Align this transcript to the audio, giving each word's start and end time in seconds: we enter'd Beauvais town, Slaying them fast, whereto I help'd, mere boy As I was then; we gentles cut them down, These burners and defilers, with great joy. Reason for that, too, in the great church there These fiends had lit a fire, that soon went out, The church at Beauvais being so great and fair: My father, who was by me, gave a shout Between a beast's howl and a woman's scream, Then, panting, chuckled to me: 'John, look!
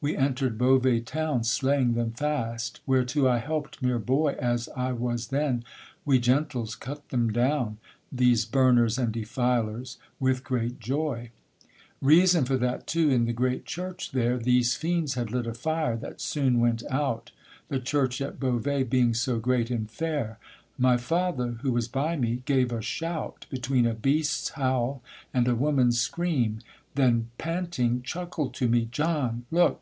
we 0.00 0.16
enter'd 0.16 0.56
Beauvais 0.56 1.00
town, 1.00 1.42
Slaying 1.42 1.94
them 1.94 2.12
fast, 2.12 2.78
whereto 2.86 3.26
I 3.28 3.38
help'd, 3.38 3.82
mere 3.82 3.98
boy 3.98 4.36
As 4.38 4.68
I 4.76 4.92
was 4.92 5.26
then; 5.26 5.64
we 6.04 6.20
gentles 6.20 6.76
cut 6.76 7.08
them 7.08 7.32
down, 7.32 7.78
These 8.12 8.44
burners 8.44 8.96
and 8.96 9.10
defilers, 9.10 9.98
with 10.20 10.44
great 10.44 10.78
joy. 10.78 11.32
Reason 12.00 12.44
for 12.44 12.56
that, 12.58 12.86
too, 12.86 13.10
in 13.10 13.24
the 13.24 13.32
great 13.32 13.64
church 13.66 14.12
there 14.12 14.38
These 14.38 14.76
fiends 14.76 15.14
had 15.14 15.32
lit 15.32 15.48
a 15.48 15.52
fire, 15.52 15.96
that 15.96 16.20
soon 16.20 16.60
went 16.60 16.84
out, 16.88 17.32
The 17.66 17.80
church 17.80 18.20
at 18.20 18.38
Beauvais 18.38 18.84
being 18.84 19.14
so 19.14 19.40
great 19.40 19.68
and 19.68 19.90
fair: 19.90 20.38
My 20.78 20.96
father, 20.96 21.58
who 21.62 21.72
was 21.72 21.88
by 21.88 22.14
me, 22.14 22.44
gave 22.46 22.70
a 22.70 22.80
shout 22.80 23.46
Between 23.50 23.84
a 23.84 23.94
beast's 23.94 24.50
howl 24.50 25.02
and 25.34 25.48
a 25.48 25.56
woman's 25.56 25.98
scream, 26.00 26.60
Then, 26.94 27.30
panting, 27.36 28.02
chuckled 28.02 28.54
to 28.54 28.68
me: 28.68 28.86
'John, 28.92 29.44
look! 29.50 29.80